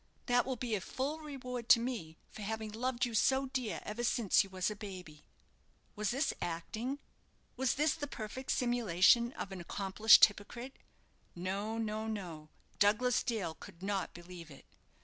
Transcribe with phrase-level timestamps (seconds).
[0.25, 4.03] that will be a full reward to me for having loved you so dear ever
[4.03, 5.23] since you was a baby."
[5.95, 6.97] Was this acting?
[7.55, 10.79] Was this the perfect simulation of an accomplished hypocrite?
[11.35, 14.65] No, no, no; Douglas Dale could not believe it.